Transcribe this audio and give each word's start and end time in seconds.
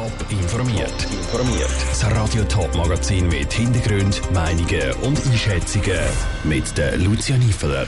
Top 0.00 0.30
informiert. 0.30 0.94
Informiert. 1.12 1.68
Das 1.90 2.10
Radio 2.10 2.42
Top 2.44 2.74
Magazin 2.74 3.28
mit 3.28 3.52
Hintergrund, 3.52 4.22
Meinungen 4.32 4.92
und 5.02 5.18
Einschätzungen 5.26 6.00
mit 6.42 6.74
der 6.78 6.96
Lucia 6.96 7.36
Niefeler. 7.36 7.86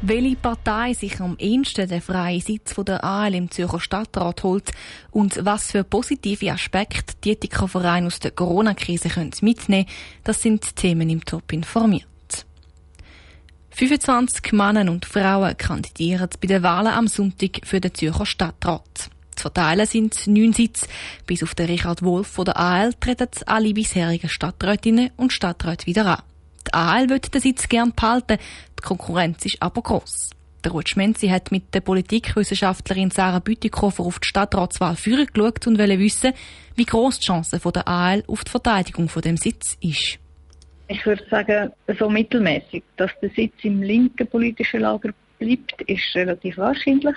Welche 0.00 0.36
Partei 0.36 0.94
sich 0.94 1.20
am 1.20 1.36
ehesten 1.36 1.86
den 1.86 2.00
freien 2.00 2.40
Sitz 2.40 2.74
der 2.74 3.04
AL 3.04 3.34
im 3.34 3.50
Zürcher 3.50 3.80
Stadtrat 3.80 4.42
holt 4.42 4.72
und 5.10 5.44
was 5.44 5.72
für 5.72 5.84
positive 5.84 6.50
Aspekte 6.50 7.12
die 7.22 7.32
Ethikvereine 7.32 8.06
aus 8.06 8.20
der 8.20 8.30
Corona-Krise 8.30 9.10
mitnehmen 9.42 9.84
können, 9.84 9.86
das 10.24 10.40
sind 10.40 10.76
Themen 10.76 11.10
im 11.10 11.22
Top 11.26 11.52
informiert. 11.52 12.06
25 13.72 14.52
Männer 14.52 14.90
und 14.90 15.04
Frauen 15.04 15.54
kandidieren 15.58 16.30
bei 16.40 16.46
den 16.46 16.62
Wahlen 16.62 16.94
am 16.94 17.06
Sonntag 17.06 17.60
für 17.64 17.82
den 17.82 17.92
Zürcher 17.92 18.24
Stadtrat. 18.24 18.93
Verteilen 19.44 19.84
sind 19.84 20.26
neun 20.26 20.54
Sitze. 20.54 20.86
Bis 21.26 21.42
auf 21.42 21.54
den 21.54 21.66
Richard 21.66 22.02
Wolf 22.02 22.28
von 22.28 22.46
der 22.46 22.58
AL 22.58 22.94
treten 22.94 23.28
alle 23.44 23.74
bisherigen 23.74 24.30
Stadträtinnen 24.30 25.10
und 25.18 25.34
Stadträte 25.34 25.86
wieder 25.86 26.06
an. 26.06 26.22
Die 26.66 26.72
AL 26.72 27.10
will 27.10 27.18
den 27.18 27.40
Sitz 27.42 27.68
gern 27.68 27.92
behalten, 27.94 28.38
die 28.78 28.82
Konkurrenz 28.82 29.44
ist 29.44 29.60
aber 29.60 29.82
gross. 29.82 30.30
Der 30.64 30.72
Ruth 30.72 30.88
Schmenzi 30.88 31.28
hat 31.28 31.52
mit 31.52 31.74
der 31.74 31.82
Politikwissenschaftlerin 31.82 33.10
Sarah 33.10 33.40
Bütikofer 33.40 34.02
auf 34.02 34.18
die 34.18 34.28
Stadtratswahl 34.28 34.96
führen 34.96 35.26
geschaut 35.26 35.66
und 35.66 35.78
wollte 35.78 35.98
wissen, 35.98 36.32
wie 36.74 36.86
gross 36.86 37.20
die 37.20 37.26
Chance 37.26 37.60
der 37.62 37.86
AL 37.86 38.24
auf 38.26 38.44
die 38.44 38.50
Verteidigung 38.50 39.10
von 39.10 39.20
dem 39.20 39.36
Sitz 39.36 39.76
ist. 39.82 40.18
Ich 40.88 41.04
würde 41.04 41.22
sagen, 41.30 41.70
so 41.98 42.08
mittelmäßig. 42.08 42.82
Dass 42.96 43.10
der 43.20 43.28
Sitz 43.36 43.52
im 43.62 43.82
linken 43.82 44.26
politischen 44.26 44.80
Lager 44.80 45.12
bleibt, 45.38 45.82
ist 45.82 46.14
relativ 46.14 46.56
wahrscheinlich. 46.56 47.16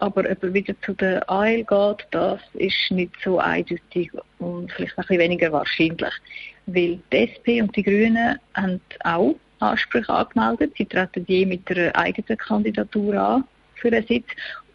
Aber 0.00 0.30
ob 0.30 0.42
er 0.42 0.54
wieder 0.54 0.74
zu 0.82 0.92
der 0.94 1.28
AL 1.28 1.64
geht, 1.64 2.06
das 2.12 2.40
ist 2.54 2.90
nicht 2.90 3.12
so 3.22 3.38
eindeutig 3.38 4.10
und 4.38 4.70
vielleicht 4.72 4.96
ein 4.96 5.02
bisschen 5.02 5.18
weniger 5.18 5.52
wahrscheinlich. 5.52 6.14
Weil 6.66 7.00
die 7.12 7.16
SP 7.16 7.60
und 7.60 7.74
die 7.74 7.82
Grünen 7.82 8.38
haben 8.54 8.80
auch 9.04 9.34
Ansprüche 9.58 10.12
angemeldet. 10.12 10.74
Sie 10.76 10.86
treten 10.86 11.24
je 11.26 11.46
mit 11.46 11.68
einer 11.70 11.96
eigenen 11.96 12.38
Kandidatur 12.38 13.14
an 13.14 13.44
für 13.74 13.88
einen 13.88 14.06
Sitz. 14.06 14.26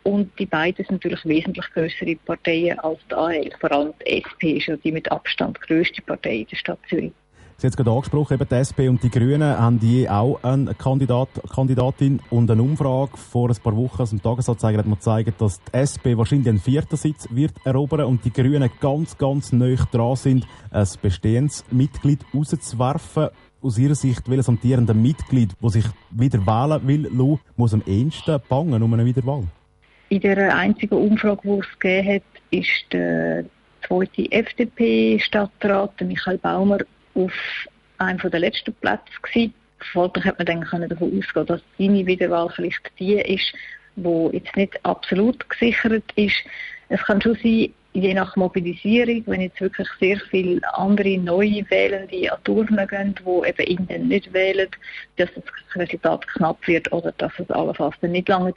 Und 0.04 0.38
die 0.38 0.46
beiden 0.46 0.86
sind 0.86 0.92
natürlich 0.92 1.24
wesentlich 1.24 1.66
größere 1.74 2.18
Parteien 2.26 2.78
als 2.80 3.00
die 3.10 3.16
AL. 3.16 3.52
Vor 3.60 3.72
allem 3.72 3.94
die 4.02 4.18
SP 4.20 4.58
ist 4.58 4.68
ja 4.68 4.76
die 4.76 4.92
mit 4.92 5.10
Abstand 5.10 5.62
größte 5.62 6.02
Partei 6.02 6.40
in 6.40 6.48
der 6.48 6.58
Stadt 6.58 6.80
Zürich. 6.90 7.14
Sie 7.64 7.68
hat 7.68 7.76
es 7.76 7.78
gerade 7.78 7.92
angesprochen, 7.92 8.34
eben 8.34 8.50
die 8.50 8.56
SP 8.60 8.90
und 8.90 9.02
die 9.02 9.10
Grünen 9.10 9.58
haben 9.58 9.80
je 9.82 10.10
auch 10.10 10.44
eine 10.44 10.74
Kandidat, 10.74 11.30
Kandidatin 11.50 12.20
und 12.30 12.52
eine 12.52 12.62
Umfrage 12.62 13.16
vor 13.16 13.50
ein 13.50 13.56
paar 13.56 13.78
Wochen 13.78 14.02
aus 14.02 14.10
dem 14.10 14.22
Tagesanzeiger 14.22 14.80
hat 14.80 14.86
man 14.86 14.96
gezeigt, 14.96 15.40
dass 15.40 15.62
die 15.64 15.78
SP 15.80 16.18
wahrscheinlich 16.18 16.50
einen 16.50 16.60
vierten 16.60 16.98
Sitz 16.98 17.26
wird 17.32 17.54
erobern 17.64 18.04
und 18.08 18.26
die 18.26 18.34
Grünen 18.34 18.70
ganz, 18.82 19.18
ganz 19.18 19.54
neu 19.54 19.78
dran 19.94 20.18
sind, 20.18 20.46
ein 20.72 20.86
bestehendes 21.02 21.64
Mitglied 21.72 22.20
rauszuwerfen. 22.36 23.30
Aus 23.62 23.78
Ihrer 23.78 23.96
Sicht, 23.96 24.30
welches 24.30 24.50
amtierende 24.50 24.94
Mitglied, 24.94 25.52
das 25.62 25.72
sich 25.72 25.86
wieder 26.12 26.46
wählen 26.46 26.86
will, 26.86 27.40
muss 27.56 27.74
am 27.74 27.82
ehesten 27.88 28.42
bangen 28.50 28.84
um 28.84 28.94
eine 28.94 29.06
Wiederwahl? 29.06 29.46
In 30.10 30.20
der 30.20 30.54
einzigen 30.54 30.96
Umfrage, 30.96 31.40
die 31.46 31.60
es 31.60 31.80
gegeben 31.80 32.16
hat, 32.16 32.42
ist 32.52 32.92
der 32.92 33.46
zweite 33.88 34.30
FDP-Stadtrat, 34.30 36.02
Michael 36.02 36.40
Baumer, 36.40 36.80
auf 37.16 37.34
einem 37.98 38.20
der 38.20 38.40
letzten 38.40 38.74
Plätze 38.76 39.04
gewesen. 39.22 39.54
Folglich 39.92 40.26
hat 40.26 40.38
man 40.38 40.46
dann 40.46 40.64
können 40.64 40.90
davon 40.90 41.18
ausgehen, 41.18 41.46
dass 41.46 41.62
seine 41.78 42.06
Wiederwahl 42.06 42.50
vielleicht 42.56 42.92
die 43.00 43.16
ist, 43.16 43.54
wo 43.96 44.30
jetzt 44.32 44.56
nicht 44.56 44.84
absolut 44.86 45.48
gesichert 45.50 46.04
ist. 46.16 46.38
Es 46.90 47.02
kann 47.04 47.22
schon 47.22 47.36
sein, 47.36 47.74
je 47.94 48.14
nach 48.14 48.36
Mobilisierung, 48.36 49.24
wenn 49.28 49.42
jetzt 49.42 49.62
wirklich 49.62 49.88
sehr 50.00 50.20
viele 50.32 50.62
andere 50.76 51.18
neue 51.18 51.70
Wählende 51.70 52.32
an 52.32 52.44
Turnen 52.44 52.88
gehen, 52.88 53.16
die 53.20 53.48
eben 53.48 53.68
ihn 53.68 53.88
dann 53.88 54.08
nicht 54.08 54.34
wählen, 54.34 54.70
dass 55.18 55.30
das 55.36 55.44
Resultat 55.76 56.28
knapp 56.28 56.66
wird 56.68 56.92
oder 56.92 57.12
dass 57.18 57.34
es 57.38 57.50
allenfalls 57.52 57.96
dann 58.02 58.12
nicht 58.12 58.30
lange 58.30 58.54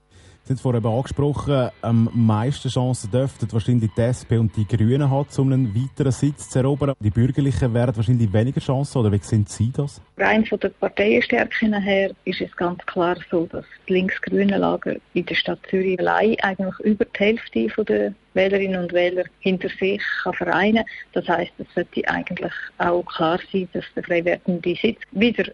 Sie 0.46 0.52
haben 0.52 0.58
vorhin 0.58 0.86
angesprochen, 0.86 1.70
am 1.82 2.08
meisten 2.14 2.68
Chancen 2.68 3.10
dürften 3.10 3.52
wahrscheinlich 3.52 3.90
die 3.96 4.00
SP 4.06 4.38
und 4.38 4.56
die 4.56 4.64
Grünen 4.64 5.10
haben, 5.10 5.26
um 5.38 5.52
einen 5.52 5.74
weiteren 5.74 6.12
Sitz 6.12 6.50
zu 6.50 6.60
erobern. 6.60 6.94
Die 7.00 7.10
Bürgerlichen 7.10 7.74
werden 7.74 7.96
wahrscheinlich 7.96 8.32
weniger 8.32 8.60
Chancen, 8.60 8.98
oder 8.98 9.10
wie 9.10 9.18
sehen 9.18 9.44
Sie 9.48 9.72
das? 9.76 10.00
Rein 10.16 10.46
von 10.46 10.60
der 10.60 10.68
Parteienstärke 10.68 11.80
her 11.80 12.12
ist 12.26 12.40
es 12.40 12.54
ganz 12.54 12.78
klar 12.86 13.16
so, 13.28 13.46
dass 13.46 13.64
das 13.64 13.88
links-grüne 13.88 14.58
Lager 14.58 14.94
in 15.14 15.26
der 15.26 15.34
Stadt 15.34 15.58
Zürich 15.68 15.98
allein 15.98 16.36
eigentlich 16.42 16.78
über 16.84 17.04
die 17.06 17.18
Hälfte 17.18 17.84
der 17.84 18.14
Wählerinnen 18.34 18.84
und 18.84 18.92
Wähler 18.92 19.24
hinter 19.40 19.68
sich 19.80 20.00
kann 20.22 20.34
vereinen. 20.34 20.84
Das 21.12 21.26
heißt, 21.26 21.54
es 21.58 21.66
sollte 21.74 22.08
eigentlich 22.08 22.52
auch 22.78 23.02
klar 23.02 23.40
sein, 23.52 23.68
dass 23.72 23.84
der 23.96 24.04
freiwerdende 24.04 24.76
Sitz 24.80 25.00
wieder 25.10 25.46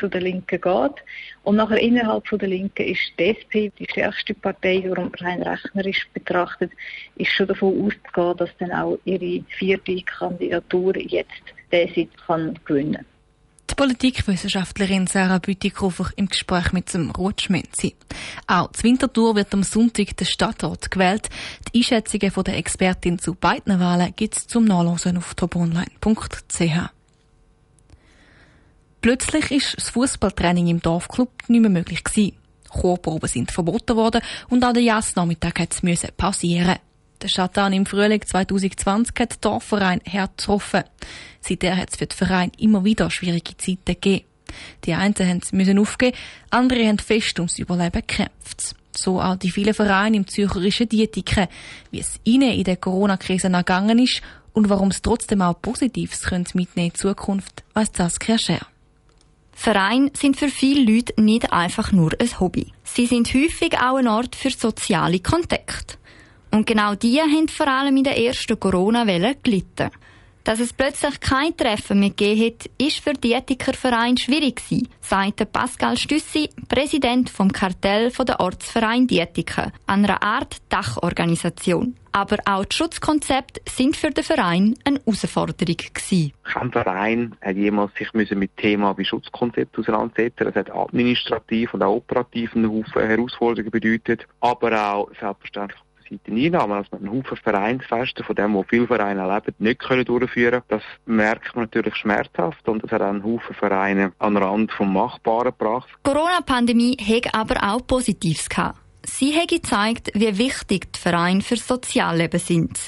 zu 0.00 0.08
der 0.08 0.22
Linken 0.22 0.60
geht. 0.60 1.04
Und 1.44 1.56
nachher 1.56 1.78
innerhalb 1.78 2.26
von 2.26 2.38
der 2.38 2.48
Linken 2.48 2.86
ist 2.86 3.00
die 3.18 3.26
SP 3.36 3.70
die 3.78 3.86
stärkste 3.88 4.34
Partei, 4.34 4.80
darum 4.80 5.12
rein 5.20 5.42
rechnerisch 5.42 6.08
betrachtet, 6.12 6.72
ist 7.16 7.30
schon 7.30 7.46
davon 7.46 7.86
auszugehen, 7.86 8.36
dass 8.38 8.50
dann 8.58 8.72
auch 8.72 8.98
ihre 9.04 9.44
vierte 9.58 10.02
Kandidatur 10.02 10.96
jetzt 10.96 11.42
den 11.70 12.08
kann 12.26 12.58
gewinnen 12.64 13.06
die 13.70 13.76
Politikwissenschaftlerin 13.76 15.06
Sarah 15.06 15.38
Bütikofer 15.38 16.10
im 16.16 16.26
Gespräch 16.26 16.72
mit 16.72 16.92
dem 16.92 17.10
Ruth 17.12 17.42
Schmenzi. 17.42 17.94
Auch 18.46 18.72
zur 18.72 18.84
Wintertour 18.84 19.36
wird 19.36 19.54
am 19.54 19.62
Sonntag 19.62 20.16
der 20.16 20.24
Stadtrat 20.24 20.90
gewählt. 20.90 21.28
Die 21.72 21.78
Einschätzungen 21.78 22.30
von 22.30 22.44
der 22.44 22.56
Expertin 22.56 23.18
zu 23.18 23.34
beiden 23.34 23.78
Wahlen 23.78 24.12
gibt 24.16 24.36
es 24.36 24.46
zum 24.46 24.64
Nachlesen 24.64 25.18
auf 25.18 25.34
tobonline.ch. 25.34 26.99
Plötzlich 29.00 29.50
ist 29.50 29.76
das 29.76 29.90
Fußballtraining 29.90 30.66
im 30.66 30.82
Dorfclub 30.82 31.30
nicht 31.48 31.60
mehr 31.60 31.70
möglich 31.70 32.04
gewesen. 32.04 32.36
Chorproben 32.68 33.28
sind 33.28 33.50
verboten 33.50 33.96
worden 33.96 34.20
und 34.48 34.64
auch 34.64 34.72
der 34.72 34.82
Jassnachmittag 34.82 35.54
musste 35.82 36.12
pausieren. 36.12 36.76
Der 37.22 37.28
Shutdown 37.28 37.72
im 37.72 37.86
Frühling 37.86 38.22
2020 38.24 39.14
hat 39.18 39.32
den 39.32 39.40
Dorfverein 39.40 40.00
hart. 40.10 40.46
Seither 41.40 41.76
hat 41.76 41.90
es 41.90 41.96
für 41.96 42.06
den 42.06 42.16
Verein 42.16 42.52
immer 42.58 42.84
wieder 42.84 43.10
schwierige 43.10 43.56
Zeiten 43.56 43.84
gegeben. 43.86 44.24
Die 44.84 44.94
einen 44.94 45.40
mussten 45.52 45.78
aufgeben, 45.78 46.16
andere 46.50 46.86
haben 46.86 46.98
fest 46.98 47.38
ums 47.38 47.58
Überleben 47.58 48.02
gekämpft. 48.06 48.74
So 48.94 49.20
auch 49.20 49.36
die 49.36 49.50
vielen 49.50 49.74
Vereine 49.74 50.16
im 50.16 50.26
zürcherischen 50.26 50.88
Dietiken, 50.88 51.46
wie 51.90 52.00
es 52.00 52.20
ihnen 52.24 52.52
in 52.52 52.64
der 52.64 52.76
Corona-Krise 52.76 53.48
ergangen 53.48 53.98
ist 53.98 54.22
und 54.52 54.68
warum 54.68 54.88
es 54.88 55.02
trotzdem 55.02 55.42
auch 55.42 55.60
Positives 55.60 56.28
mitnehmen 56.54 56.88
in 56.88 56.94
Zukunft, 56.94 57.62
weiss 57.74 57.90
Saskia 57.94 58.36
Scher. 58.38 58.66
Vereine 59.62 60.10
sind 60.14 60.38
für 60.38 60.48
viele 60.48 60.90
Leute 60.90 61.20
nicht 61.20 61.52
einfach 61.52 61.92
nur 61.92 62.12
ein 62.18 62.40
Hobby. 62.40 62.72
Sie 62.82 63.04
sind 63.04 63.28
häufig 63.34 63.76
auch 63.76 63.96
ein 63.96 64.08
Ort 64.08 64.34
für 64.34 64.48
soziale 64.48 65.20
Kontakte. 65.20 65.96
Und 66.50 66.66
genau 66.66 66.94
die 66.94 67.20
haben 67.20 67.46
vor 67.46 67.68
allem 67.68 67.98
in 67.98 68.04
der 68.04 68.16
ersten 68.16 68.58
Corona-Welle 68.58 69.36
gelitten. 69.42 69.90
Dass 70.44 70.58
es 70.58 70.72
plötzlich 70.72 71.20
kein 71.20 71.56
Treffen 71.56 72.00
mehr 72.00 72.10
gegeben 72.10 72.46
hat, 72.46 72.70
ist 72.78 72.98
für 72.98 73.12
die 73.12 73.32
Ethikerverein 73.32 74.16
schwierig 74.16 74.56
gewesen, 74.56 74.88
sagt 75.00 75.52
Pascal 75.52 75.98
Stüssi, 75.98 76.48
Präsident 76.68 77.28
vom 77.28 77.52
Kartell 77.52 78.10
der 78.10 78.40
Ortsverein 78.40 79.06
Dietiker, 79.06 79.70
einer 79.86 80.22
Art 80.22 80.56
Dachorganisation. 80.70 81.96
Aber 82.12 82.38
auch 82.46 82.64
die 82.64 82.74
Schutzkonzepte 82.74 83.60
sind 83.68 83.96
für 83.96 84.10
den 84.10 84.24
Verein 84.24 84.74
eine 84.84 84.98
Herausforderung. 84.98 85.76
Kein 86.42 86.72
Verein 86.72 87.36
hat 87.40 87.56
jemals 87.56 87.94
sich 87.94 88.12
müssen 88.14 88.38
mit 88.38 88.56
Thema 88.56 88.96
wie 88.98 89.04
Schutzkonzept 89.04 89.78
auseinandersetzen. 89.78 90.44
Das 90.44 90.54
hat 90.56 90.74
administrativ 90.74 91.74
und 91.74 91.82
auch 91.82 91.96
operativ 91.96 92.56
eine 92.56 92.68
Haufen 92.68 93.02
Herausforderungen 93.02 93.70
bedeutet, 93.70 94.26
aber 94.40 94.92
auch 94.92 95.10
selbstverständlich 95.20 95.80
Seiteneinnahmen, 96.10 96.82
dass 96.82 96.90
man 96.90 97.02
einen 97.02 97.18
Haufen 97.18 97.36
Vereinsfeste 97.36 98.24
von 98.24 98.34
dem, 98.34 98.54
wo 98.54 98.64
viele 98.64 98.86
Vereine 98.86 99.32
leben, 99.32 99.54
nicht 99.58 99.80
können 99.80 100.04
durchführen 100.04 100.62
Das 100.68 100.82
merkt 101.06 101.54
man 101.54 101.64
natürlich 101.64 101.94
schmerzhaft 101.96 102.68
und 102.68 102.82
das 102.82 102.90
hat 102.90 103.02
auch 103.02 103.08
einen 103.08 103.24
Haufen 103.24 103.54
Vereine 103.54 104.12
an 104.18 104.34
den 104.34 104.42
Rand 104.42 104.72
vom 104.72 104.92
Machbaren 104.92 105.52
gebracht. 105.56 105.88
Die 106.04 106.10
Corona-Pandemie 106.10 106.96
hat 106.96 107.34
aber 107.34 107.72
auch 107.72 107.86
Positives 107.86 108.48
gehabt. 108.48 108.78
Sie 109.06 109.34
hat 109.34 109.48
gezeigt, 109.48 110.10
wie 110.14 110.36
wichtig 110.36 110.92
die 110.92 110.98
Vereine 110.98 111.40
für 111.40 111.56
Sozialleben 111.56 112.40
sind. 112.40 112.78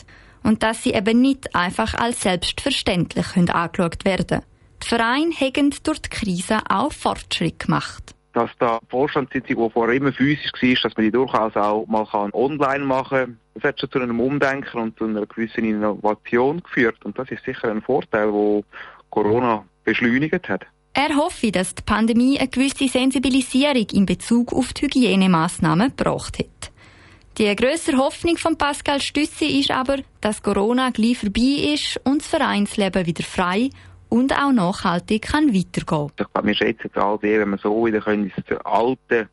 Und 0.43 0.63
dass 0.63 0.83
sie 0.83 0.93
eben 0.93 1.21
nicht 1.21 1.55
einfach 1.55 1.95
als 1.95 2.23
selbstverständlich 2.23 3.37
angeschaut 3.37 4.05
werden 4.05 4.27
können. 4.27 4.43
Die 4.83 4.89
Vereine 4.89 5.33
haben 5.33 5.75
durch 5.85 6.01
die 6.01 6.09
Krise 6.11 6.59
auch 6.69 6.93
Fortschritte 6.93 7.65
gemacht 7.67 8.15
dass 8.33 8.51
da 8.59 8.79
Vorstandssitzung, 8.89 9.57
die 9.57 9.71
vorher 9.71 9.97
immer 9.97 10.13
physisch 10.13 10.53
war, 10.53 10.75
dass 10.83 10.97
man 10.97 11.05
die 11.05 11.13
durchaus 11.13 11.57
auch 11.57 11.87
mal 11.87 12.07
online 12.33 12.85
machen 12.85 13.19
kann. 13.19 13.39
Das 13.55 13.65
hat 13.65 13.81
schon 13.81 13.91
zu 13.91 14.01
einem 14.01 14.21
Umdenken 14.21 14.79
und 14.81 14.99
zu 14.99 15.05
einer 15.05 15.27
gewissen 15.27 15.65
Innovation 15.65 16.63
geführt. 16.63 17.05
Und 17.05 17.19
das 17.19 17.31
ist 17.31 17.45
sicher 17.45 17.71
ein 17.71 17.83
Vorteil, 17.83 18.33
wo 18.33 18.65
Corona 19.11 19.65
beschleunigt 19.85 20.49
hat. 20.49 20.67
Er 20.95 21.17
hoffe, 21.17 21.51
dass 21.51 21.75
die 21.75 21.83
Pandemie 21.83 22.39
eine 22.39 22.49
gewisse 22.49 22.89
Sensibilisierung 22.89 23.87
in 23.93 24.07
Bezug 24.07 24.53
auf 24.53 24.73
die 24.73 24.87
Hygienemaßnahmen 24.87 25.97
gebracht 25.97 26.39
hat. 26.39 26.73
Die 27.39 27.57
grösste 27.57 27.97
Hoffnung 27.97 28.37
von 28.37 28.59
Pascal 28.59 29.01
Stüssi 29.01 29.59
ist 29.59 29.71
aber, 29.71 29.99
dass 30.21 30.43
Corona 30.43 30.91
gleich 30.91 31.17
vorbei 31.17 31.73
ist 31.73 31.99
und 32.05 32.21
das 32.21 32.29
Vereinsleben 32.29 33.07
wieder 33.07 33.25
frei 33.25 33.71
und 34.13 34.31
auch 34.35 34.53
nachhaltig 34.53 35.23
kann 35.23 35.55
weitergehen. 35.55 36.13
Ich 36.19 36.33
glaube, 36.33 36.47
wir 36.47 36.55
schätzen 36.55 36.91
es 36.95 37.03
all 37.03 37.19
sehr, 37.21 37.41
wenn 37.41 37.51
wir 37.51 37.59
so 37.59 37.87
wieder 37.87 38.01
können 38.03 38.31
ins 38.31 38.61
alte 38.63 39.29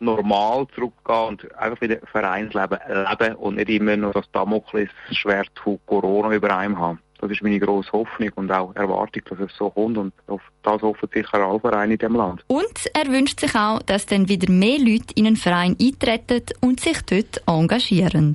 normal 0.00 0.66
zurückgehen 0.74 1.28
und 1.28 1.56
einfach 1.56 1.80
wieder 1.80 1.98
Vereinsleben 2.10 2.78
leben 2.88 3.34
und 3.36 3.54
nicht 3.54 3.70
immer 3.70 3.96
nur 3.96 4.12
das 4.12 4.28
Damoklesschwert 4.32 5.52
von 5.62 5.78
Corona 5.86 6.34
über 6.34 6.54
einem 6.56 6.76
haben. 6.76 6.98
Das 7.20 7.30
ist 7.30 7.44
meine 7.44 7.60
grosse 7.60 7.92
Hoffnung 7.92 8.30
und 8.34 8.50
auch 8.50 8.74
Erwartung, 8.74 9.22
dass 9.30 9.38
es 9.38 9.56
so 9.56 9.70
kommt 9.70 9.96
und 9.98 10.12
auf 10.26 10.42
das 10.64 10.82
hoffen 10.82 11.08
sicher 11.14 11.38
alle 11.38 11.60
Vereine 11.60 11.92
in 11.92 11.98
diesem 12.00 12.16
Land. 12.16 12.42
Und 12.48 12.90
er 12.92 13.06
wünscht 13.12 13.38
sich 13.38 13.54
auch, 13.54 13.80
dass 13.82 14.06
dann 14.06 14.28
wieder 14.28 14.50
mehr 14.50 14.80
Leute 14.80 15.14
in 15.14 15.28
einen 15.28 15.36
Verein 15.36 15.76
eintreten 15.80 16.42
und 16.60 16.80
sich 16.80 17.00
dort 17.02 17.40
engagieren. 17.46 18.34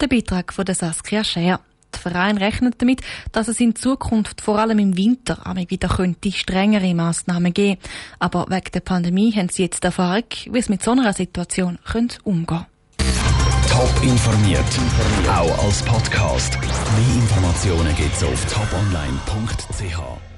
Der 0.00 0.08
Beitrag 0.08 0.52
von 0.52 0.64
der 0.64 0.74
Saskia 0.74 1.22
Scher. 1.22 1.60
Der 2.04 2.12
Verein 2.12 2.38
rechnet 2.38 2.80
damit, 2.80 3.00
dass 3.32 3.48
es 3.48 3.60
in 3.60 3.74
Zukunft 3.74 4.40
vor 4.40 4.58
allem 4.58 4.78
im 4.78 4.96
Winter 4.96 5.38
wieder 5.68 5.88
könnte 5.88 6.32
strengere 6.32 6.94
Massnahmen 6.94 7.52
geben. 7.52 7.80
Aber 8.18 8.46
wegen 8.48 8.70
der 8.72 8.80
Pandemie 8.80 9.32
haben 9.32 9.48
sie 9.48 9.62
jetzt 9.62 9.84
Erfahrung, 9.84 10.24
wie 10.50 10.58
es 10.58 10.68
mit 10.68 10.82
so 10.82 10.92
einer 10.92 11.12
Situation 11.12 11.78
umgehen 12.24 12.46
könnte. 12.46 12.66
Top 13.68 14.02
informiert, 14.02 14.64
auch 15.28 15.64
als 15.64 15.82
Podcast. 15.82 16.58
Mehr 16.60 17.22
Informationen 17.22 17.94
gibt's 17.96 18.24
auf 18.24 18.44
toponline.ch. 18.52 20.37